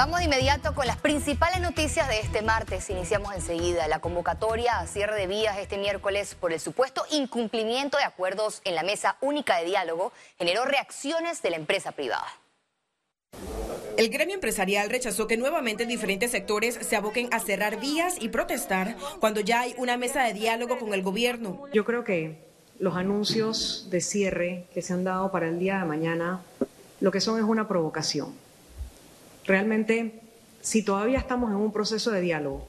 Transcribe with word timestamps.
Vamos 0.00 0.20
de 0.20 0.24
inmediato 0.24 0.74
con 0.74 0.86
las 0.86 0.96
principales 0.96 1.60
noticias 1.60 2.08
de 2.08 2.20
este 2.20 2.40
martes. 2.40 2.88
Iniciamos 2.88 3.34
enseguida 3.34 3.86
la 3.86 3.98
convocatoria 3.98 4.78
a 4.78 4.86
cierre 4.86 5.14
de 5.14 5.26
vías 5.26 5.58
este 5.58 5.76
miércoles 5.76 6.34
por 6.40 6.54
el 6.54 6.58
supuesto 6.58 7.04
incumplimiento 7.10 7.98
de 7.98 8.04
acuerdos 8.04 8.62
en 8.64 8.76
la 8.76 8.82
mesa 8.82 9.18
única 9.20 9.58
de 9.58 9.66
diálogo 9.66 10.12
generó 10.38 10.64
reacciones 10.64 11.42
de 11.42 11.50
la 11.50 11.56
empresa 11.56 11.92
privada. 11.92 12.24
El 13.98 14.08
gremio 14.08 14.36
empresarial 14.36 14.88
rechazó 14.88 15.26
que 15.26 15.36
nuevamente 15.36 15.84
diferentes 15.84 16.30
sectores 16.30 16.76
se 16.80 16.96
aboquen 16.96 17.28
a 17.30 17.38
cerrar 17.38 17.78
vías 17.78 18.14
y 18.18 18.30
protestar 18.30 18.96
cuando 19.20 19.40
ya 19.40 19.60
hay 19.60 19.74
una 19.76 19.98
mesa 19.98 20.22
de 20.22 20.32
diálogo 20.32 20.78
con 20.78 20.94
el 20.94 21.02
gobierno. 21.02 21.64
Yo 21.74 21.84
creo 21.84 22.04
que 22.04 22.38
los 22.78 22.96
anuncios 22.96 23.88
de 23.90 24.00
cierre 24.00 24.64
que 24.72 24.80
se 24.80 24.94
han 24.94 25.04
dado 25.04 25.30
para 25.30 25.48
el 25.48 25.58
día 25.58 25.78
de 25.80 25.84
mañana 25.84 26.40
lo 27.00 27.10
que 27.10 27.20
son 27.20 27.36
es 27.38 27.44
una 27.44 27.68
provocación. 27.68 28.49
Realmente, 29.46 30.20
si 30.60 30.82
todavía 30.82 31.18
estamos 31.18 31.50
en 31.50 31.56
un 31.56 31.72
proceso 31.72 32.10
de 32.10 32.20
diálogo, 32.20 32.68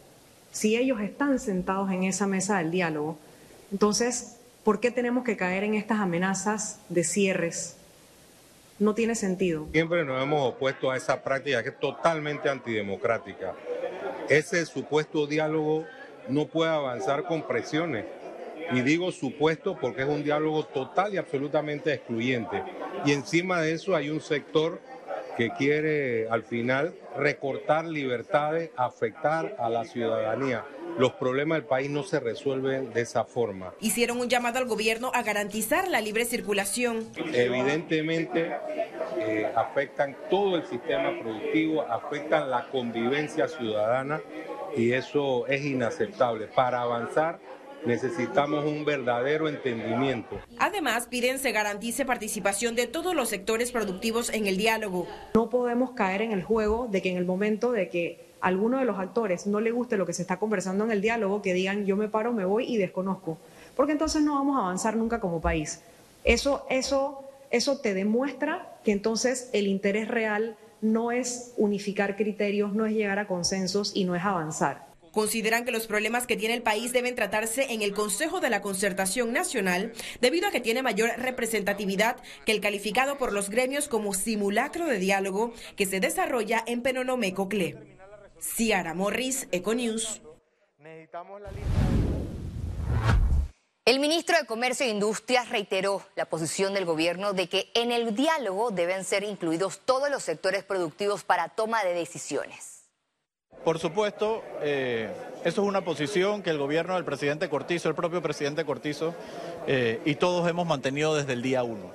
si 0.52 0.76
ellos 0.76 1.00
están 1.02 1.40
sentados 1.40 1.92
en 1.92 2.04
esa 2.04 2.28
mesa 2.28 2.58
del 2.58 2.72
diálogo, 2.72 3.18
entonces, 3.72 4.38
¿por 4.64 4.80
qué 4.80 4.92
tenemos 4.92 5.24
que 5.24 5.38
caer 5.38 5.64
en 5.64 5.76
estas 5.76 6.00
amenazas 6.00 6.80
de 6.90 7.04
cierres? 7.04 7.78
No 8.80 8.96
tiene 8.96 9.16
sentido. 9.16 9.68
Siempre 9.72 10.04
nos 10.04 10.22
hemos 10.22 10.50
opuesto 10.54 10.92
a 10.92 10.98
esa 10.98 11.24
práctica 11.24 11.64
que 11.64 11.70
es 11.70 11.80
totalmente 11.80 12.50
antidemocrática. 12.50 13.54
Ese 14.28 14.66
supuesto 14.66 15.28
diálogo 15.28 15.86
no 16.28 16.48
puede 16.48 16.72
avanzar 16.72 17.24
con 17.24 17.44
presiones. 17.44 18.06
Y 18.74 18.82
digo 18.82 19.12
supuesto 19.12 19.78
porque 19.80 20.02
es 20.02 20.08
un 20.08 20.24
diálogo 20.24 20.66
total 20.66 21.14
y 21.14 21.18
absolutamente 21.18 21.94
excluyente. 21.94 22.64
Y 23.06 23.12
encima 23.12 23.62
de 23.62 23.74
eso 23.74 23.96
hay 23.96 24.10
un 24.10 24.22
sector 24.22 24.80
que 25.38 25.50
quiere 25.52 26.28
al 26.30 26.44
final 26.44 26.94
recortar 27.18 27.86
libertades, 27.86 28.72
afectar 28.76 29.56
a 29.60 29.70
la 29.70 29.86
ciudadanía. 29.86 30.66
Los 30.98 31.14
problemas 31.14 31.60
del 31.60 31.66
país 31.66 31.90
no 31.90 32.04
se 32.04 32.20
resuelven 32.20 32.92
de 32.94 33.02
esa 33.02 33.24
forma. 33.24 33.74
Hicieron 33.80 34.20
un 34.20 34.28
llamado 34.28 34.60
al 34.60 34.66
gobierno 34.66 35.12
a 35.14 35.24
garantizar 35.24 35.88
la 35.88 36.02
libre 36.02 36.26
circulación. 36.26 37.08
Evidentemente 37.34 38.52
eh, 39.18 39.52
afectan 39.56 40.16
todo 40.30 40.58
el 40.58 40.66
sistema 40.66 41.18
productivo, 41.22 41.82
afectan 41.84 42.50
la 42.50 42.68
convivencia 42.70 43.48
ciudadana 43.48 44.22
y 44.76 44.92
eso 44.92 45.48
es 45.48 45.64
inaceptable. 45.64 46.48
Para 46.48 46.82
avanzar 46.82 47.40
Necesitamos 47.86 48.66
un 48.66 48.86
verdadero 48.86 49.50
entendimiento. 49.50 50.40
Además, 50.60 51.08
piden 51.08 51.40
se 51.40 51.52
garantice 51.52 52.06
participación 52.06 52.76
de 52.76 52.88
todos 52.88 53.16
los 53.16 53.30
sectores 53.30 53.72
productivos 53.72 54.30
en 54.30 54.48
el 54.48 54.58
diálogo. 54.58 55.08
No 55.34 55.50
podemos 55.50 55.92
caer 55.92 56.22
en 56.22 56.32
el 56.32 56.44
juego 56.44 56.88
de 56.92 57.02
que 57.02 57.10
en 57.10 57.18
el 57.18 57.26
momento 57.26 57.72
de 57.72 57.90
que 57.90 58.32
a 58.40 58.48
alguno 58.48 58.78
de 58.80 58.86
los 58.86 59.00
actores 59.00 59.48
no 59.48 59.60
le 59.60 59.72
guste 59.72 59.98
lo 59.98 60.06
que 60.06 60.14
se 60.14 60.22
está 60.22 60.38
conversando 60.38 60.84
en 60.84 60.92
el 60.92 61.02
diálogo, 61.02 61.42
que 61.42 61.54
digan 61.54 61.86
yo 61.86 61.96
me 61.96 62.08
paro, 62.08 62.34
me 62.34 62.46
voy 62.46 62.66
y 62.66 62.78
desconozco, 62.78 63.38
porque 63.76 63.92
entonces 63.94 64.22
no 64.22 64.36
vamos 64.36 64.58
a 64.58 64.62
avanzar 64.62 64.96
nunca 64.96 65.20
como 65.20 65.42
país. 65.42 65.82
Eso, 66.24 66.66
eso, 66.70 67.24
eso 67.50 67.80
te 67.80 67.94
demuestra 67.94 68.78
que 68.84 68.92
entonces 68.92 69.50
el 69.54 69.68
interés 69.68 70.08
real 70.08 70.56
no 70.82 71.12
es 71.12 71.54
unificar 71.58 72.16
criterios, 72.16 72.74
no 72.74 72.86
es 72.86 72.94
llegar 72.94 73.20
a 73.20 73.28
consensos 73.28 73.92
y 73.96 74.06
no 74.06 74.16
es 74.16 74.24
avanzar. 74.24 74.91
Consideran 75.12 75.66
que 75.66 75.72
los 75.72 75.88
problemas 75.88 76.26
que 76.26 76.38
tiene 76.38 76.54
el 76.54 76.62
país 76.62 76.94
deben 76.94 77.16
tratarse 77.16 77.74
en 77.74 77.82
el 77.82 77.94
Consejo 77.94 78.40
de 78.40 78.50
la 78.50 78.62
Concertación 78.62 79.34
Nacional 79.34 79.94
debido 80.22 80.48
a 80.48 80.52
que 80.52 80.62
tiene 80.62 80.82
mayor 80.82 81.12
representatividad 81.18 82.18
que 82.46 82.54
el 82.54 82.62
calificado 82.62 83.18
por 83.18 83.34
los 83.34 83.50
gremios 83.50 83.88
como 83.88 84.14
simulacro 84.14 84.86
de 84.86 85.00
diálogo 85.00 85.54
que 85.76 85.86
se 85.86 86.00
desarrolla 86.00 86.64
en 86.66 86.82
Penonomecocle. 86.82 87.78
Ciara 88.40 88.94
Morris, 88.94 89.48
Econews. 89.52 90.22
El 93.84 94.00
ministro 94.00 94.38
de 94.38 94.46
Comercio 94.46 94.86
e 94.86 94.90
Industrias 94.90 95.50
reiteró 95.50 96.06
la 96.16 96.26
posición 96.26 96.74
del 96.74 96.86
gobierno 96.86 97.34
de 97.34 97.50
que 97.50 97.70
en 97.74 97.92
el 97.92 98.16
diálogo 98.16 98.72
deben 98.72 99.04
ser 99.04 99.24
incluidos 99.24 99.82
todos 99.84 100.10
los 100.10 100.24
sectores 100.24 100.64
productivos 100.64 101.24
para 101.24 101.50
toma 101.50 101.84
de 101.84 101.94
decisiones. 101.94 102.81
Por 103.64 103.78
supuesto, 103.78 104.42
eh, 104.64 105.08
eso 105.46 105.62
es 105.62 105.68
una 105.68 105.82
posición 105.82 106.42
que 106.42 106.50
el 106.50 106.58
gobierno 106.58 106.96
del 106.96 107.06
presidente 107.06 107.48
Cortizo, 107.48 107.90
el 107.90 107.96
propio 107.96 108.20
presidente 108.20 108.66
Cortizo, 108.66 109.14
eh, 109.68 110.02
y 110.04 110.16
todos 110.16 110.50
hemos 110.50 110.66
mantenido 110.66 111.16
desde 111.16 111.34
el 111.34 111.44
día 111.44 111.62
uno. 111.62 111.92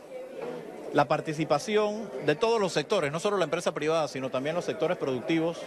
La 0.92 1.06
participación 1.08 2.08
de 2.24 2.36
todos 2.36 2.60
los 2.60 2.72
sectores, 2.72 3.10
no 3.10 3.18
solo 3.18 3.36
la 3.36 3.44
empresa 3.44 3.74
privada, 3.74 4.06
sino 4.06 4.30
también 4.30 4.54
los 4.54 4.64
sectores 4.64 4.96
productivos, 4.96 5.58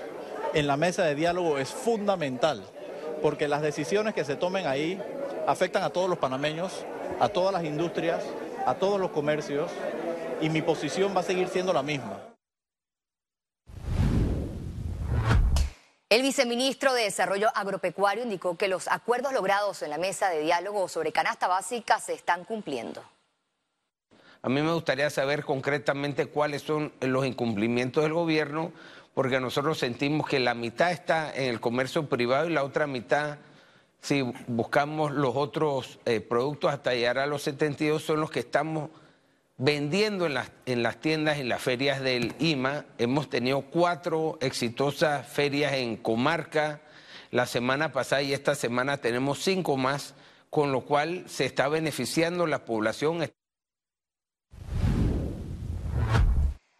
en 0.53 0.67
la 0.67 0.77
mesa 0.77 1.03
de 1.03 1.15
diálogo 1.15 1.57
es 1.57 1.69
fundamental, 1.69 2.63
porque 3.21 3.49
las 3.49 3.61
decisiones 3.61 4.13
que 4.13 4.23
se 4.23 4.37
tomen 4.37 4.67
ahí 4.67 4.97
afectan 5.47 5.83
a 5.83 5.89
todos 5.89 6.09
los 6.09 6.17
panameños, 6.17 6.85
a 7.19 7.27
todas 7.27 7.51
las 7.51 7.65
industrias, 7.65 8.23
a 8.65 8.75
todos 8.75 9.01
los 9.01 9.11
comercios, 9.11 9.69
y 10.39 10.49
mi 10.49 10.61
posición 10.61 11.13
va 11.13 11.19
a 11.19 11.23
seguir 11.23 11.49
siendo 11.49 11.73
la 11.73 11.83
misma. 11.83 12.21
El 16.09 16.23
viceministro 16.23 16.95
de 16.95 17.03
Desarrollo 17.03 17.49
Agropecuario 17.53 18.23
indicó 18.23 18.57
que 18.57 18.67
los 18.67 18.87
acuerdos 18.87 19.31
logrados 19.31 19.83
en 19.83 19.91
la 19.91 19.99
mesa 19.99 20.29
de 20.29 20.41
diálogo 20.41 20.87
sobre 20.87 21.11
canasta 21.11 21.47
básica 21.47 21.99
se 21.99 22.13
están 22.13 22.45
cumpliendo. 22.45 23.03
A 24.41 24.49
mí 24.49 24.59
me 24.59 24.73
gustaría 24.73 25.11
saber 25.11 25.45
concretamente 25.45 26.25
cuáles 26.25 26.63
son 26.63 26.91
los 27.01 27.27
incumplimientos 27.27 28.01
del 28.01 28.13
gobierno, 28.13 28.71
porque 29.13 29.39
nosotros 29.39 29.77
sentimos 29.77 30.27
que 30.27 30.39
la 30.39 30.55
mitad 30.55 30.91
está 30.91 31.31
en 31.31 31.43
el 31.43 31.59
comercio 31.59 32.09
privado 32.09 32.49
y 32.49 32.53
la 32.53 32.63
otra 32.63 32.87
mitad, 32.87 33.37
si 34.01 34.23
buscamos 34.47 35.11
los 35.11 35.35
otros 35.35 35.99
eh, 36.05 36.21
productos 36.21 36.73
hasta 36.73 36.95
llegar 36.95 37.19
a 37.19 37.27
los 37.27 37.43
72, 37.43 38.01
son 38.01 38.19
los 38.19 38.31
que 38.31 38.39
estamos 38.39 38.89
vendiendo 39.59 40.25
en 40.25 40.33
las, 40.33 40.49
en 40.65 40.81
las 40.81 40.99
tiendas, 40.99 41.37
en 41.37 41.49
las 41.49 41.61
ferias 41.61 42.01
del 42.01 42.33
IMA. 42.39 42.85
Hemos 42.97 43.29
tenido 43.29 43.61
cuatro 43.61 44.39
exitosas 44.41 45.27
ferias 45.27 45.73
en 45.73 45.97
comarca 45.97 46.81
la 47.29 47.45
semana 47.45 47.91
pasada 47.91 48.23
y 48.23 48.33
esta 48.33 48.55
semana 48.55 48.97
tenemos 48.97 49.43
cinco 49.43 49.77
más, 49.77 50.15
con 50.49 50.71
lo 50.71 50.81
cual 50.81 51.25
se 51.27 51.45
está 51.45 51.67
beneficiando 51.67 52.47
la 52.47 52.65
población. 52.65 53.29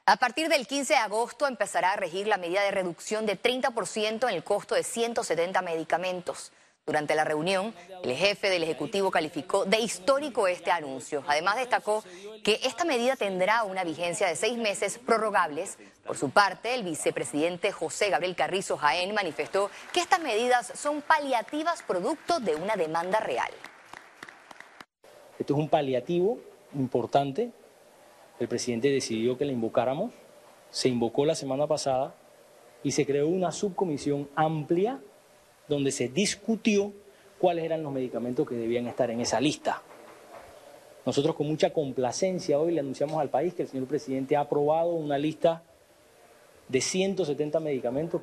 A 0.06 0.16
partir 0.16 0.50
del 0.50 0.66
15 0.66 0.94
de 0.94 1.00
agosto 1.00 1.46
empezará 1.48 1.92
a 1.92 1.96
regir 1.98 2.26
la 2.26 2.38
medida 2.38 2.64
de 2.64 2.72
reducción 2.72 3.28
de 3.28 3.40
30% 3.40 4.28
en 4.28 4.36
el 4.36 4.44
costo 4.44 4.74
de 4.74 4.84
170 4.84 5.62
medicamentos. 5.62 6.52
Durante 6.90 7.14
la 7.14 7.24
reunión, 7.24 7.72
el 8.02 8.16
jefe 8.16 8.50
del 8.50 8.64
Ejecutivo 8.64 9.12
calificó 9.12 9.64
de 9.64 9.78
histórico 9.78 10.48
este 10.48 10.72
anuncio. 10.72 11.24
Además, 11.28 11.58
destacó 11.58 12.04
que 12.44 12.60
esta 12.64 12.84
medida 12.84 13.16
tendrá 13.16 13.64
una 13.64 13.84
vigencia 13.84 14.26
de 14.26 14.36
seis 14.36 14.58
meses 14.58 14.98
prorrogables. 14.98 15.78
Por 16.04 16.18
su 16.18 16.32
parte, 16.32 16.74
el 16.74 16.82
vicepresidente 16.82 17.72
José 17.72 18.10
Gabriel 18.10 18.36
Carrizo 18.36 18.76
Jaén 18.76 19.14
manifestó 19.14 19.70
que 19.94 20.00
estas 20.00 20.20
medidas 20.20 20.72
son 20.74 21.04
paliativas 21.04 21.84
producto 21.84 22.40
de 22.40 22.56
una 22.56 22.76
demanda 22.76 23.20
real. 23.20 23.52
Esto 25.38 25.54
es 25.54 25.60
un 25.60 25.70
paliativo 25.70 26.40
importante. 26.74 27.52
El 28.40 28.48
presidente 28.48 28.90
decidió 28.90 29.38
que 29.38 29.46
la 29.46 29.52
invocáramos. 29.52 30.12
Se 30.72 30.90
invocó 30.90 31.24
la 31.24 31.36
semana 31.36 31.68
pasada 31.68 32.16
y 32.82 32.94
se 32.94 33.06
creó 33.06 33.28
una 33.28 33.52
subcomisión 33.52 34.28
amplia 34.36 35.00
donde 35.70 35.92
se 35.92 36.10
discutió 36.10 36.92
cuáles 37.40 37.64
eran 37.64 37.84
los 37.84 37.94
medicamentos 37.94 38.48
que 38.48 38.56
debían 38.56 38.88
estar 38.88 39.10
en 39.10 39.22
esa 39.22 39.40
lista. 39.40 39.82
Nosotros 41.06 41.36
con 41.36 41.48
mucha 41.48 41.72
complacencia 41.72 42.60
hoy 42.60 42.74
le 42.74 42.82
anunciamos 42.82 43.22
al 43.22 43.30
país 43.30 43.54
que 43.54 43.62
el 43.62 43.70
señor 43.70 43.88
presidente 43.88 44.36
ha 44.36 44.42
aprobado 44.42 44.94
una 44.94 45.18
lista 45.18 45.64
de 46.68 46.82
170 46.82 47.60
medicamentos. 47.62 48.22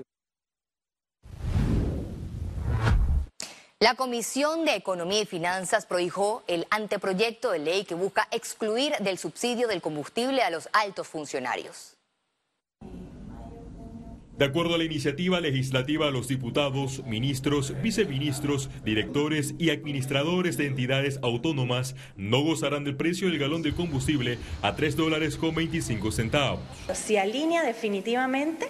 La 3.79 3.94
Comisión 3.94 4.65
de 4.65 4.75
Economía 4.75 5.23
y 5.23 5.26
Finanzas 5.26 5.87
prohijó 5.87 6.43
el 6.47 6.67
anteproyecto 6.70 7.50
de 7.50 7.59
ley 7.59 7.85
que 7.85 7.94
busca 7.94 8.26
excluir 8.31 8.94
del 9.00 9.19
subsidio 9.19 9.69
del 9.69 9.82
combustible 9.82 10.43
a 10.43 10.50
los 10.50 10.69
altos 10.73 11.09
funcionarios. 11.09 11.95
De 14.38 14.44
acuerdo 14.44 14.75
a 14.75 14.79
la 14.79 14.85
iniciativa 14.85 15.41
legislativa, 15.41 16.11
los 16.11 16.29
diputados, 16.29 17.03
ministros, 17.06 17.73
viceministros, 17.81 18.69
directores 18.85 19.55
y 19.59 19.71
administradores 19.71 20.59
de 20.59 20.67
entidades 20.67 21.19
autónomas 21.23 21.97
no 22.19 22.43
gozarán 22.43 22.85
del 22.85 22.97
precio 22.97 23.29
del 23.29 23.38
galón 23.38 23.62
de 23.62 23.73
combustible 23.73 24.38
a 24.61 24.77
3 24.77 24.94
dólares 24.94 25.38
con 25.38 25.55
25 25.55 26.12
centavos. 26.12 26.61
Se 26.93 27.19
alinea 27.19 27.62
definitivamente 27.62 28.67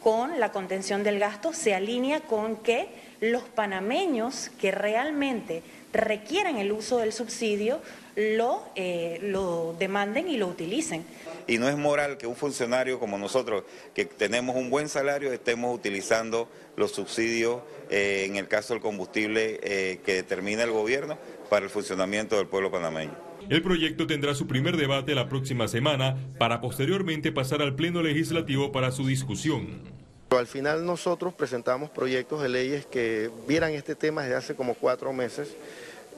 con 0.00 0.40
la 0.40 0.50
contención 0.50 1.02
del 1.02 1.18
gasto, 1.18 1.52
se 1.52 1.74
alinea 1.74 2.20
con 2.20 2.56
que 2.56 2.88
los 3.20 3.42
panameños 3.42 4.50
que 4.58 4.70
realmente 4.70 5.62
requieran 5.92 6.56
el 6.56 6.72
uso 6.72 6.96
del 6.96 7.12
subsidio 7.12 7.82
lo, 8.16 8.62
eh, 8.76 9.18
lo 9.22 9.74
demanden 9.78 10.28
y 10.28 10.36
lo 10.36 10.48
utilicen. 10.48 11.04
Y 11.46 11.58
no 11.58 11.68
es 11.68 11.76
moral 11.76 12.18
que 12.18 12.26
un 12.26 12.36
funcionario 12.36 12.98
como 12.98 13.18
nosotros, 13.18 13.64
que 13.94 14.04
tenemos 14.04 14.56
un 14.56 14.70
buen 14.70 14.88
salario, 14.88 15.32
estemos 15.32 15.74
utilizando 15.74 16.48
los 16.76 16.92
subsidios, 16.92 17.62
eh, 17.90 18.24
en 18.26 18.36
el 18.36 18.48
caso 18.48 18.74
del 18.74 18.82
combustible 18.82 19.60
eh, 19.62 20.00
que 20.04 20.14
determina 20.14 20.62
el 20.62 20.70
gobierno, 20.70 21.18
para 21.50 21.64
el 21.64 21.70
funcionamiento 21.70 22.36
del 22.36 22.46
pueblo 22.46 22.70
panameño. 22.70 23.14
El 23.50 23.60
proyecto 23.60 24.06
tendrá 24.06 24.34
su 24.34 24.46
primer 24.46 24.76
debate 24.76 25.14
la 25.14 25.28
próxima 25.28 25.68
semana 25.68 26.16
para 26.38 26.60
posteriormente 26.60 27.32
pasar 27.32 27.60
al 27.60 27.74
Pleno 27.74 28.02
Legislativo 28.02 28.72
para 28.72 28.92
su 28.92 29.06
discusión. 29.06 29.82
Al 30.30 30.46
final 30.46 30.86
nosotros 30.86 31.34
presentamos 31.34 31.90
proyectos 31.90 32.40
de 32.40 32.48
leyes 32.48 32.86
que 32.86 33.30
vieran 33.46 33.72
este 33.72 33.94
tema 33.94 34.22
desde 34.22 34.36
hace 34.36 34.54
como 34.54 34.74
cuatro 34.74 35.12
meses. 35.12 35.54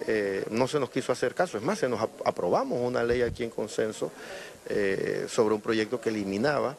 Eh, 0.07 0.45
no 0.51 0.67
se 0.67 0.81
nos 0.81 0.91
quiso 0.91 1.13
hacer 1.13 1.35
caso, 1.35 1.57
es 1.57 1.65
más, 1.65 1.79
se 1.79 1.89
nos 1.89 2.01
aprobamos 2.25 2.81
una 2.81 3.03
ley 3.03 3.23
aquí 3.23 3.45
en 3.45 3.51
consenso 3.51 4.11
eh, 4.69 5.27
sobre 5.29 5.55
un 5.55 5.61
proyecto 5.61 6.01
que 6.01 6.11
eliminaba 6.11 6.77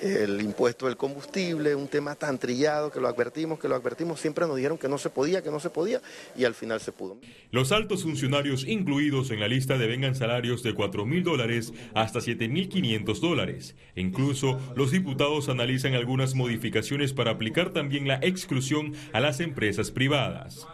el 0.00 0.40
impuesto 0.40 0.86
del 0.86 0.96
combustible, 0.96 1.74
un 1.74 1.88
tema 1.88 2.14
tan 2.14 2.38
trillado 2.38 2.90
que 2.90 3.00
lo 3.00 3.08
advertimos, 3.08 3.58
que 3.58 3.68
lo 3.68 3.74
advertimos, 3.74 4.20
siempre 4.20 4.46
nos 4.46 4.56
dijeron 4.56 4.78
que 4.78 4.88
no 4.88 4.98
se 4.98 5.10
podía, 5.10 5.42
que 5.42 5.50
no 5.50 5.60
se 5.60 5.70
podía, 5.70 6.00
y 6.36 6.44
al 6.44 6.54
final 6.54 6.80
se 6.80 6.92
pudo. 6.92 7.18
Los 7.50 7.72
altos 7.72 8.02
funcionarios 8.02 8.66
incluidos 8.66 9.30
en 9.30 9.40
la 9.40 9.48
lista 9.48 9.78
devengan 9.78 10.14
salarios 10.14 10.62
de 10.62 10.74
4 10.74 11.04
mil 11.04 11.24
dólares 11.24 11.72
hasta 11.94 12.20
7 12.20 12.48
mil 12.48 12.68
500 12.68 13.20
dólares. 13.20 13.74
Incluso 13.96 14.60
los 14.76 14.90
diputados 14.90 15.48
analizan 15.48 15.94
algunas 15.94 16.34
modificaciones 16.34 17.12
para 17.12 17.32
aplicar 17.32 17.70
también 17.70 18.06
la 18.06 18.20
exclusión 18.22 18.94
a 19.12 19.20
las 19.20 19.40
empresas 19.40 19.90
privadas 19.90 20.66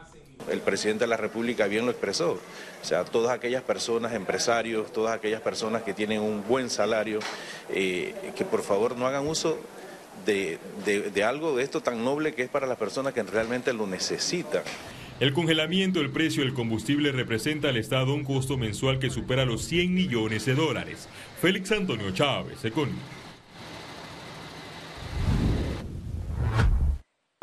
el 0.50 0.60
presidente 0.60 1.04
de 1.04 1.08
la 1.08 1.16
República 1.16 1.66
bien 1.66 1.84
lo 1.84 1.90
expresó. 1.90 2.32
O 2.82 2.84
sea, 2.84 3.04
todas 3.04 3.32
aquellas 3.32 3.62
personas, 3.62 4.12
empresarios, 4.12 4.92
todas 4.92 5.14
aquellas 5.14 5.40
personas 5.40 5.82
que 5.82 5.94
tienen 5.94 6.20
un 6.20 6.46
buen 6.46 6.70
salario, 6.70 7.20
eh, 7.70 8.14
que 8.36 8.44
por 8.44 8.62
favor 8.62 8.96
no 8.96 9.06
hagan 9.06 9.26
uso 9.26 9.58
de, 10.26 10.58
de, 10.84 11.24
algo 11.24 11.56
de 11.56 11.62
esto 11.62 11.80
tan 11.80 12.04
noble 12.04 12.34
que 12.34 12.42
es 12.42 12.48
para 12.48 12.66
las 12.66 12.78
personas 12.78 13.12
que 13.12 13.22
realmente 13.22 13.72
lo 13.72 13.86
necesitan. 13.86 14.62
El 15.20 15.32
congelamiento 15.32 16.00
del 16.00 16.10
precio 16.10 16.42
del 16.42 16.54
combustible 16.54 17.12
representa 17.12 17.68
al 17.68 17.76
Estado 17.76 18.12
un 18.14 18.24
costo 18.24 18.56
mensual 18.56 18.98
que 18.98 19.10
supera 19.10 19.44
los 19.44 19.64
100 19.64 19.94
millones 19.94 20.44
de 20.44 20.54
dólares. 20.54 21.08
Félix 21.40 21.70
Antonio 21.72 22.10
Chávez, 22.10 22.64
Economía. 22.64 23.23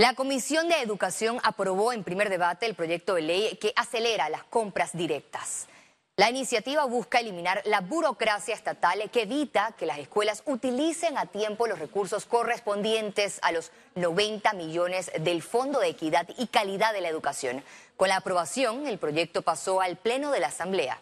La 0.01 0.15
Comisión 0.15 0.67
de 0.67 0.81
Educación 0.81 1.39
aprobó 1.43 1.93
en 1.93 2.03
primer 2.03 2.31
debate 2.31 2.65
el 2.65 2.73
proyecto 2.73 3.13
de 3.13 3.21
ley 3.21 3.57
que 3.61 3.71
acelera 3.75 4.29
las 4.29 4.43
compras 4.43 4.97
directas. 4.97 5.67
La 6.15 6.27
iniciativa 6.27 6.85
busca 6.85 7.19
eliminar 7.19 7.61
la 7.65 7.81
burocracia 7.81 8.55
estatal 8.55 9.11
que 9.11 9.21
evita 9.21 9.75
que 9.77 9.85
las 9.85 9.99
escuelas 9.99 10.41
utilicen 10.47 11.19
a 11.19 11.27
tiempo 11.27 11.67
los 11.67 11.77
recursos 11.77 12.25
correspondientes 12.25 13.37
a 13.43 13.51
los 13.51 13.71
90 13.93 14.53
millones 14.53 15.11
del 15.19 15.43
Fondo 15.43 15.79
de 15.79 15.89
Equidad 15.89 16.27
y 16.35 16.47
Calidad 16.47 16.93
de 16.93 17.01
la 17.01 17.09
Educación. 17.09 17.63
Con 17.95 18.09
la 18.09 18.15
aprobación, 18.15 18.87
el 18.87 18.97
proyecto 18.97 19.43
pasó 19.43 19.81
al 19.81 19.97
Pleno 19.97 20.31
de 20.31 20.39
la 20.39 20.47
Asamblea. 20.47 20.99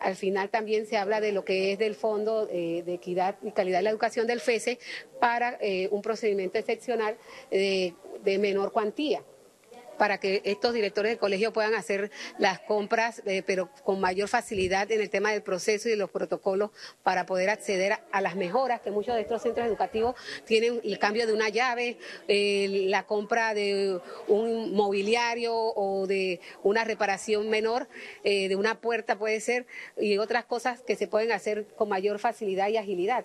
Al 0.00 0.16
final 0.16 0.50
también 0.50 0.86
se 0.86 0.96
habla 0.96 1.20
de 1.20 1.32
lo 1.32 1.44
que 1.44 1.72
es 1.72 1.78
del 1.78 1.94
Fondo 1.94 2.48
eh, 2.50 2.82
de 2.84 2.94
Equidad 2.94 3.36
y 3.42 3.52
Calidad 3.52 3.78
de 3.78 3.84
la 3.84 3.90
Educación 3.90 4.26
del 4.26 4.40
FESE 4.40 4.78
para 5.20 5.58
eh, 5.60 5.88
un 5.90 6.02
procedimiento 6.02 6.58
excepcional 6.58 7.16
de 7.50 8.38
menor 8.38 8.72
cuantía 8.72 9.22
para 9.98 10.18
que 10.18 10.42
estos 10.44 10.72
directores 10.72 11.12
de 11.12 11.18
colegio 11.18 11.52
puedan 11.52 11.74
hacer 11.74 12.10
las 12.38 12.60
compras, 12.60 13.22
eh, 13.26 13.42
pero 13.44 13.70
con 13.84 14.00
mayor 14.00 14.28
facilidad 14.28 14.90
en 14.90 15.00
el 15.00 15.10
tema 15.10 15.32
del 15.32 15.42
proceso 15.42 15.88
y 15.88 15.92
de 15.92 15.96
los 15.96 16.10
protocolos 16.10 16.70
para 17.02 17.26
poder 17.26 17.50
acceder 17.50 17.98
a, 18.12 18.20
las 18.20 18.36
mejoras 18.36 18.80
que 18.80 18.90
muchos 18.90 19.14
de 19.14 19.22
estos 19.22 19.42
centros 19.42 19.66
educativos 19.66 20.14
tienen, 20.44 20.80
el 20.84 20.98
cambio 20.98 21.26
de 21.26 21.32
una 21.32 21.48
llave, 21.48 21.98
la 22.26 23.04
compra 23.04 23.54
de 23.54 24.00
un 24.26 24.74
mobiliario 24.74 25.54
o 25.54 26.06
de 26.06 26.40
una 26.62 26.84
reparación 26.84 27.48
menor, 27.48 27.88
eh, 28.24 28.48
de 28.48 28.56
una 28.56 28.80
puerta 28.80 29.18
puede 29.18 29.40
ser, 29.40 29.66
y 29.96 30.18
otras 30.18 30.44
cosas 30.44 30.82
que 30.82 30.96
se 30.96 31.08
pueden 31.08 31.32
hacer 31.32 31.66
con 31.76 31.88
mayor 31.88 32.18
facilidad 32.18 32.68
y 32.68 32.76
agilidad. 32.76 33.24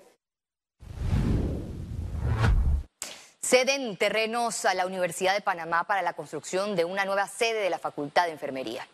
Ceden 3.45 3.97
terrenos 3.97 4.63
a 4.63 4.73
la 4.73 4.85
Universidad 4.85 5.33
de 5.33 5.41
Panamá 5.41 5.83
para 5.83 6.01
la 6.01 6.13
construcción 6.13 6.77
de 6.77 6.85
una 6.85 7.03
nueva 7.03 7.27
sede 7.27 7.59
de 7.59 7.69
la 7.69 7.77
Facultad 7.77 8.25
de 8.25 8.31
Enfermería. 8.31 8.87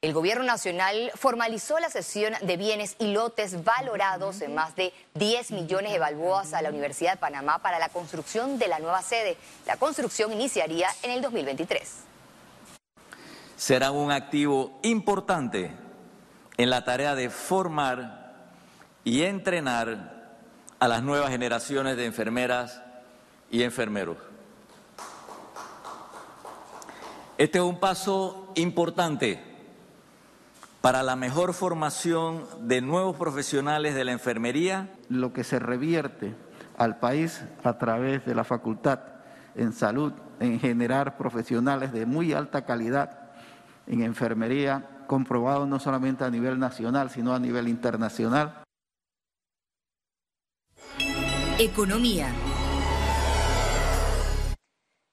El 0.00 0.14
Gobierno 0.14 0.42
Nacional 0.42 1.12
formalizó 1.14 1.78
la 1.78 1.90
cesión 1.90 2.32
de 2.40 2.56
bienes 2.56 2.96
y 2.98 3.12
lotes 3.12 3.62
valorados 3.62 4.40
en 4.40 4.54
más 4.54 4.74
de 4.74 4.94
10 5.14 5.50
millones 5.50 5.92
de 5.92 5.98
balboas 5.98 6.54
a 6.54 6.62
la 6.62 6.70
Universidad 6.70 7.12
de 7.12 7.18
Panamá 7.18 7.58
para 7.58 7.78
la 7.78 7.90
construcción 7.90 8.58
de 8.58 8.68
la 8.68 8.78
nueva 8.78 9.02
sede. 9.02 9.36
La 9.66 9.76
construcción 9.76 10.32
iniciaría 10.32 10.88
en 11.02 11.10
el 11.10 11.20
2023. 11.20 12.04
Será 13.56 13.90
un 13.90 14.10
activo 14.10 14.78
importante 14.82 15.70
en 16.56 16.70
la 16.70 16.84
tarea 16.84 17.14
de 17.14 17.28
formar 17.28 18.48
y 19.04 19.24
entrenar 19.24 20.32
a 20.78 20.88
las 20.88 21.02
nuevas 21.02 21.30
generaciones 21.30 21.98
de 21.98 22.06
enfermeras 22.06 22.83
y 23.50 23.62
enfermeros. 23.62 24.16
Este 27.36 27.58
es 27.58 27.64
un 27.64 27.80
paso 27.80 28.52
importante 28.54 29.42
para 30.80 31.02
la 31.02 31.16
mejor 31.16 31.54
formación 31.54 32.44
de 32.60 32.80
nuevos 32.80 33.16
profesionales 33.16 33.94
de 33.94 34.04
la 34.04 34.12
enfermería. 34.12 34.94
Lo 35.08 35.32
que 35.32 35.42
se 35.42 35.58
revierte 35.58 36.34
al 36.76 36.98
país 36.98 37.42
a 37.64 37.78
través 37.78 38.24
de 38.24 38.34
la 38.34 38.44
facultad 38.44 39.00
en 39.54 39.72
salud, 39.72 40.12
en 40.40 40.60
generar 40.60 41.16
profesionales 41.16 41.92
de 41.92 42.06
muy 42.06 42.32
alta 42.32 42.64
calidad 42.64 43.32
en 43.86 44.02
enfermería, 44.02 45.04
comprobado 45.06 45.66
no 45.66 45.78
solamente 45.78 46.24
a 46.24 46.30
nivel 46.30 46.58
nacional, 46.58 47.10
sino 47.10 47.34
a 47.34 47.38
nivel 47.38 47.68
internacional. 47.68 48.62
Economía. 51.58 52.28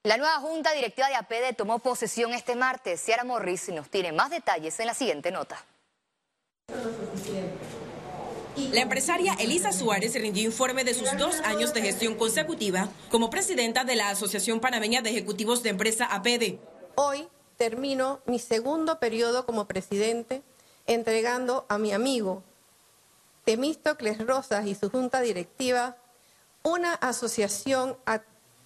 La 0.04 0.18
nueva 0.18 0.40
Junta 0.40 0.72
Directiva 0.72 1.10
de 1.10 1.16
APD 1.16 1.56
tomó 1.56 1.78
posesión 1.78 2.34
este 2.34 2.56
martes. 2.56 3.00
Ciara 3.00 3.24
Morris 3.24 3.70
nos 3.70 3.88
tiene 3.88 4.12
más 4.12 4.32
detalles 4.32 4.80
en 4.80 4.88
la 4.88 4.96
siguiente 4.96 5.32
nota. 5.32 5.64
La 8.72 8.82
empresaria 8.82 9.36
Elisa 9.36 9.72
Suárez 9.72 10.16
rindió 10.16 10.44
informe 10.44 10.84
de 10.84 10.96
sus 10.96 11.16
dos 11.18 11.40
años 11.42 11.72
de 11.76 11.84
gestión 11.84 12.16
consecutiva 12.16 12.90
como 13.12 13.30
presidenta 13.30 13.84
de 13.84 13.96
la 13.96 14.10
Asociación 14.10 14.60
Panameña 14.60 15.04
de 15.04 15.12
Ejecutivos 15.12 15.62
de 15.62 15.70
Empresa 15.70 16.06
APD. 16.06 16.58
Hoy 16.96 17.28
termino 17.58 18.22
mi 18.26 18.40
segundo 18.40 18.98
periodo 19.00 19.46
como 19.46 19.68
presidente 19.68 20.42
entregando 20.88 21.68
a 21.70 21.78
mi 21.78 21.94
amigo 21.94 22.42
Temístocles 23.46 24.26
Rosas 24.26 24.66
y 24.66 24.74
su 24.74 24.90
junta 24.90 25.22
directiva 25.22 25.96
una 26.64 26.96
asociación 26.96 27.98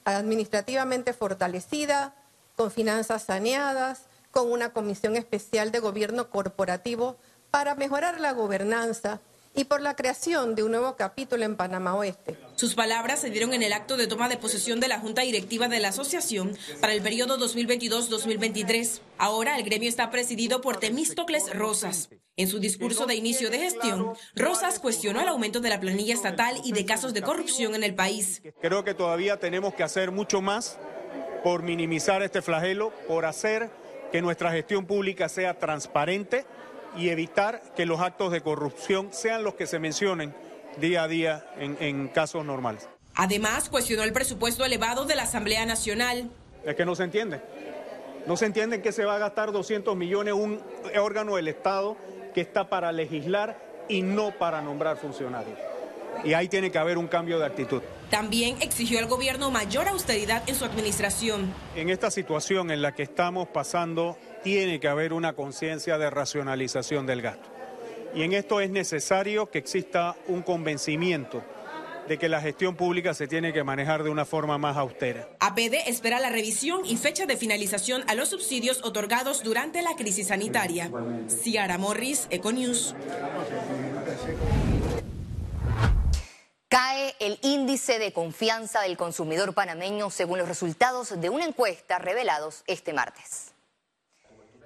administrativamente 0.06 1.14
fortalecida, 1.14 2.14
con 2.56 2.72
finanzas 2.72 3.24
saneadas, 3.24 4.04
con 4.32 4.52
una 4.52 4.72
comisión 4.72 5.16
especial 5.16 5.72
de 5.72 5.80
gobierno 5.80 6.30
corporativo 6.30 7.18
para 7.52 7.76
mejorar 7.76 8.20
la 8.20 8.32
gobernanza 8.32 9.20
y 9.56 9.66
por 9.66 9.82
la 9.82 9.96
creación 9.96 10.56
de 10.56 10.64
un 10.64 10.72
nuevo 10.72 10.96
capítulo 10.96 11.46
en 11.46 11.56
Panamá 11.56 11.96
Oeste. 11.96 12.38
Sus 12.56 12.76
palabras 12.76 13.22
se 13.22 13.30
dieron 13.30 13.54
en 13.54 13.64
el 13.64 13.74
acto 13.74 13.98
de 13.98 14.08
toma 14.08 14.30
de 14.30 14.38
posesión 14.38 14.80
de 14.80 14.88
la 14.88 15.00
Junta 15.00 15.22
Directiva 15.22 15.68
de 15.68 15.80
la 15.80 15.90
Asociación 15.90 16.58
para 16.82 16.94
el 16.94 17.02
periodo 17.02 17.38
2022-2023. 17.40 19.02
Ahora 19.18 19.58
el 19.58 19.64
gremio 19.64 19.90
está 19.90 20.12
presidido 20.12 20.62
por 20.62 20.78
Temístocles 20.78 21.54
Rosas. 21.54 22.10
En 22.38 22.50
su 22.50 22.60
discurso 22.60 23.06
de 23.06 23.16
inicio 23.16 23.50
de 23.50 23.60
gestión, 23.60 24.14
Rosas 24.36 24.80
cuestionó 24.80 25.22
el 25.22 25.28
aumento 25.30 25.62
de 25.62 25.70
la 25.70 25.80
planilla 25.80 26.14
estatal 26.14 26.60
y 26.66 26.74
de 26.74 26.86
casos 26.86 27.14
de 27.14 27.22
corrupción 27.22 27.76
en 27.76 27.84
el 27.84 27.96
país. 27.96 28.42
Creo 28.62 28.84
que 28.84 28.94
todavía 28.94 29.40
tenemos 29.40 29.74
que 29.74 29.84
hacer 29.84 30.12
mucho 30.12 30.42
más 30.42 30.78
por 31.44 31.64
minimizar 31.64 32.22
este 32.24 32.42
flagelo, 32.42 32.92
por 33.08 33.26
hacer 33.26 33.70
que 34.12 34.22
nuestra 34.22 34.52
gestión 34.52 34.86
pública 34.86 35.30
sea 35.30 35.58
transparente 35.58 36.46
y 36.98 37.10
evitar 37.10 37.62
que 37.76 37.86
los 37.86 38.00
actos 38.00 38.32
de 38.32 38.42
corrupción 38.42 39.10
sean 39.12 39.44
los 39.44 39.56
que 39.56 39.68
se 39.68 39.80
mencionen 39.80 40.34
día 40.78 41.04
a 41.04 41.08
día 41.08 41.46
en, 41.58 42.08
casos 42.10 42.46
normales. 42.46 42.88
Además, 43.16 43.70
cuestionó 43.70 44.04
el 44.04 44.14
presupuesto 44.14 44.66
elevado 44.66 45.06
de 45.06 45.16
la 45.16 45.24
Asamblea 45.24 45.66
Nacional. 45.66 46.30
Es 46.66 46.76
que 46.76 46.86
no 46.86 46.96
se 46.96 47.04
entiende. 47.04 47.42
No 48.28 48.36
se 48.36 48.46
entiende 48.46 48.78
en 48.78 48.82
qué 48.82 48.92
se 48.92 49.06
va 49.06 49.16
a 49.16 49.20
gastar 49.20 49.52
200 49.52 49.96
millones 49.96 50.34
un 50.34 50.62
órgano 51.00 51.36
del 51.36 51.48
Estado 51.48 51.96
que 52.34 52.42
está 52.42 52.70
para 52.70 52.92
legislar 52.92 53.58
y 53.88 54.02
no 54.02 54.32
para 54.32 54.62
nombrar 54.62 54.98
funcionarios. 54.98 55.58
Y 56.24 56.34
ahí 56.34 56.48
tiene 56.48 56.72
que 56.72 56.78
haber 56.78 56.98
un 56.98 57.08
cambio 57.08 57.40
de 57.40 57.46
actitud. 57.46 57.82
También 58.10 58.58
exigió 58.62 59.00
al 59.00 59.08
gobierno 59.08 59.52
mayor 59.52 59.88
austeridad 59.88 60.44
en 60.48 60.56
su 60.56 60.66
administración. 60.66 61.54
En 61.76 61.90
esta 61.90 62.10
situación 62.10 62.72
en 62.72 62.82
la 62.82 62.94
que 62.94 63.04
estamos 63.04 63.48
pasando 63.50 64.18
tiene 64.46 64.80
que 64.80 64.88
haber 64.88 65.12
una 65.12 65.34
conciencia 65.34 65.98
de 65.98 66.08
racionalización 66.12 67.08
del 67.08 67.24
gasto. 67.24 67.50
Y 68.14 68.22
en 68.22 68.34
esto 68.34 68.62
es 68.62 68.70
necesario 68.70 69.50
que 69.50 69.58
exista 69.58 70.16
un 70.28 70.44
convencimiento 70.44 71.42
de 72.08 72.20
que 72.20 72.30
la 72.30 72.40
gestión 72.40 72.76
pública 72.76 73.16
se 73.16 73.28
tiene 73.28 73.54
que 73.54 73.64
manejar 73.64 74.04
de 74.04 74.12
una 74.12 74.24
forma 74.24 74.60
más 74.60 74.78
austera. 74.78 75.28
APD 75.40 75.88
espera 75.88 76.20
la 76.20 76.30
revisión 76.30 76.86
y 76.86 76.96
fecha 76.98 77.26
de 77.26 77.38
finalización 77.38 78.04
a 78.08 78.14
los 78.14 78.30
subsidios 78.30 78.84
otorgados 78.84 79.42
durante 79.42 79.82
la 79.82 79.96
crisis 79.96 80.28
sanitaria. 80.28 80.92
Ciara 81.28 81.80
Morris, 81.80 82.28
Econews. 82.30 82.94
Cae 86.70 87.16
el 87.20 87.40
índice 87.42 87.98
de 87.98 88.14
confianza 88.14 88.82
del 88.82 88.96
consumidor 88.96 89.56
panameño 89.56 90.12
según 90.12 90.38
los 90.38 90.48
resultados 90.48 91.20
de 91.20 91.32
una 91.32 91.46
encuesta 91.46 91.98
revelados 91.98 92.64
este 92.68 92.94
martes. 92.94 93.55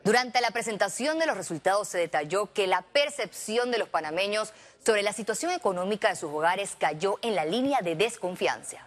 Durante 0.09 0.41
la 0.41 0.49
presentación 0.49 1.19
de 1.19 1.27
los 1.27 1.37
resultados 1.37 1.87
se 1.87 1.99
detalló 1.99 2.51
que 2.51 2.65
la 2.65 2.81
percepción 2.81 3.69
de 3.69 3.77
los 3.77 3.89
panameños 3.89 4.53
sobre 4.83 5.03
la 5.03 5.13
situación 5.13 5.51
económica 5.51 6.09
de 6.09 6.15
sus 6.15 6.31
hogares 6.31 6.75
cayó 6.79 7.19
en 7.21 7.35
la 7.35 7.45
línea 7.45 7.81
de 7.83 7.95
desconfianza. 7.95 8.77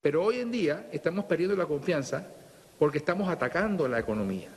Pero 0.00 0.22
hoy 0.22 0.38
en 0.38 0.52
día 0.52 0.86
estamos 0.92 1.24
perdiendo 1.24 1.56
la 1.56 1.66
confianza 1.66 2.28
porque 2.78 2.98
estamos 2.98 3.28
atacando 3.28 3.88
la 3.88 3.98
economía, 3.98 4.50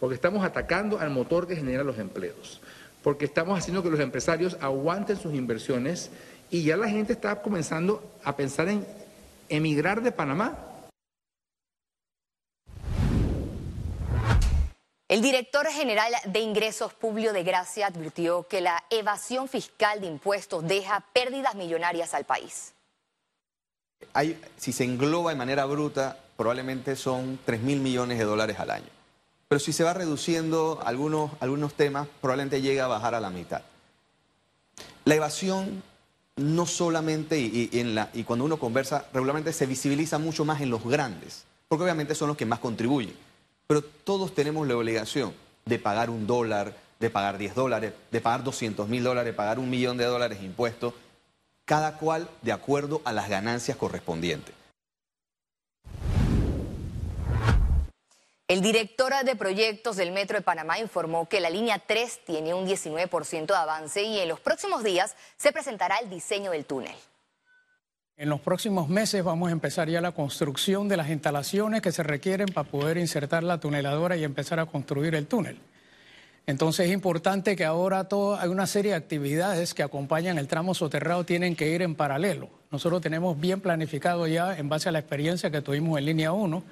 porque 0.00 0.14
estamos 0.14 0.42
atacando 0.42 0.98
al 0.98 1.10
motor 1.10 1.46
que 1.46 1.54
genera 1.54 1.84
los 1.84 1.98
empleos, 1.98 2.62
porque 3.02 3.26
estamos 3.26 3.58
haciendo 3.58 3.82
que 3.82 3.90
los 3.90 4.00
empresarios 4.00 4.56
aguanten 4.62 5.18
sus 5.18 5.34
inversiones 5.34 6.10
y 6.48 6.64
ya 6.64 6.78
la 6.78 6.88
gente 6.88 7.12
está 7.12 7.42
comenzando 7.42 8.02
a 8.24 8.34
pensar 8.34 8.70
en 8.70 8.86
emigrar 9.50 10.00
de 10.00 10.10
Panamá 10.10 10.56
El 15.08 15.22
director 15.22 15.66
general 15.68 16.12
de 16.26 16.40
Ingresos, 16.40 16.92
Publio 16.92 17.32
de 17.32 17.42
Gracia, 17.42 17.86
advirtió 17.86 18.46
que 18.46 18.60
la 18.60 18.84
evasión 18.90 19.48
fiscal 19.48 20.02
de 20.02 20.06
impuestos 20.06 20.68
deja 20.68 21.02
pérdidas 21.14 21.54
millonarias 21.54 22.12
al 22.12 22.26
país. 22.26 22.74
Si 24.58 24.72
se 24.72 24.84
engloba 24.84 25.30
de 25.30 25.36
manera 25.36 25.64
bruta, 25.64 26.18
probablemente 26.36 26.94
son 26.94 27.38
3 27.46 27.62
mil 27.62 27.80
millones 27.80 28.18
de 28.18 28.24
dólares 28.24 28.60
al 28.60 28.70
año. 28.70 28.88
Pero 29.48 29.58
si 29.58 29.72
se 29.72 29.82
va 29.82 29.94
reduciendo 29.94 30.78
algunos, 30.84 31.30
algunos 31.40 31.72
temas, 31.72 32.06
probablemente 32.20 32.60
llega 32.60 32.84
a 32.84 32.88
bajar 32.88 33.14
a 33.14 33.20
la 33.20 33.30
mitad. 33.30 33.62
La 35.06 35.14
evasión 35.14 35.82
no 36.36 36.66
solamente, 36.66 37.40
y, 37.40 37.70
en 37.72 37.94
la, 37.94 38.10
y 38.12 38.24
cuando 38.24 38.44
uno 38.44 38.58
conversa, 38.58 39.06
regularmente 39.14 39.54
se 39.54 39.64
visibiliza 39.64 40.18
mucho 40.18 40.44
más 40.44 40.60
en 40.60 40.68
los 40.68 40.84
grandes, 40.84 41.46
porque 41.66 41.84
obviamente 41.84 42.14
son 42.14 42.28
los 42.28 42.36
que 42.36 42.44
más 42.44 42.58
contribuyen. 42.58 43.27
Pero 43.68 43.82
todos 43.82 44.34
tenemos 44.34 44.66
la 44.66 44.78
obligación 44.78 45.34
de 45.66 45.78
pagar 45.78 46.08
un 46.08 46.26
dólar, 46.26 46.74
de 46.98 47.10
pagar 47.10 47.36
10 47.36 47.54
dólares, 47.54 47.92
de 48.10 48.20
pagar 48.22 48.42
200 48.42 48.88
mil 48.88 49.04
dólares, 49.04 49.34
pagar 49.34 49.58
un 49.58 49.68
millón 49.68 49.98
de 49.98 50.06
dólares 50.06 50.42
impuestos, 50.42 50.94
cada 51.66 51.98
cual 51.98 52.30
de 52.40 52.52
acuerdo 52.52 53.02
a 53.04 53.12
las 53.12 53.28
ganancias 53.28 53.76
correspondientes. 53.76 54.54
El 58.48 58.62
director 58.62 59.12
de 59.22 59.36
proyectos 59.36 59.96
del 59.96 60.12
Metro 60.12 60.38
de 60.38 60.42
Panamá 60.42 60.78
informó 60.78 61.28
que 61.28 61.38
la 61.38 61.50
línea 61.50 61.78
3 61.78 62.24
tiene 62.24 62.54
un 62.54 62.66
19% 62.66 63.46
de 63.48 63.54
avance 63.54 64.02
y 64.02 64.18
en 64.18 64.28
los 64.28 64.40
próximos 64.40 64.82
días 64.82 65.14
se 65.36 65.52
presentará 65.52 65.98
el 65.98 66.08
diseño 66.08 66.52
del 66.52 66.64
túnel. 66.64 66.96
En 68.20 68.28
los 68.28 68.40
próximos 68.40 68.88
meses 68.88 69.22
vamos 69.22 69.48
a 69.48 69.52
empezar 69.52 69.88
ya 69.88 70.00
la 70.00 70.10
construcción 70.10 70.88
de 70.88 70.96
las 70.96 71.08
instalaciones 71.08 71.80
que 71.80 71.92
se 71.92 72.02
requieren 72.02 72.48
para 72.48 72.68
poder 72.68 72.98
insertar 72.98 73.44
la 73.44 73.60
tuneladora 73.60 74.16
y 74.16 74.24
empezar 74.24 74.58
a 74.58 74.66
construir 74.66 75.14
el 75.14 75.28
túnel. 75.28 75.56
Entonces 76.44 76.86
es 76.86 76.92
importante 76.92 77.54
que 77.54 77.64
ahora 77.64 78.08
todo, 78.08 78.36
hay 78.36 78.48
una 78.48 78.66
serie 78.66 78.90
de 78.90 78.96
actividades 78.96 79.72
que 79.72 79.84
acompañan 79.84 80.36
el 80.36 80.48
tramo 80.48 80.74
soterrado 80.74 81.22
tienen 81.22 81.54
que 81.54 81.70
ir 81.70 81.80
en 81.80 81.94
paralelo. 81.94 82.50
Nosotros 82.72 83.00
tenemos 83.00 83.38
bien 83.38 83.60
planificado 83.60 84.26
ya, 84.26 84.58
en 84.58 84.68
base 84.68 84.88
a 84.88 84.92
la 84.92 84.98
experiencia 84.98 85.52
que 85.52 85.62
tuvimos 85.62 85.96
en 85.96 86.06
línea 86.06 86.32
1, 86.32 86.64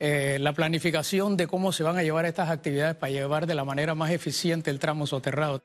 eh, 0.00 0.38
la 0.40 0.54
planificación 0.54 1.36
de 1.36 1.48
cómo 1.48 1.70
se 1.70 1.82
van 1.82 1.98
a 1.98 2.02
llevar 2.02 2.24
estas 2.24 2.48
actividades 2.48 2.96
para 2.96 3.12
llevar 3.12 3.46
de 3.46 3.54
la 3.54 3.66
manera 3.66 3.94
más 3.94 4.10
eficiente 4.10 4.70
el 4.70 4.78
tramo 4.78 5.06
soterrado. 5.06 5.60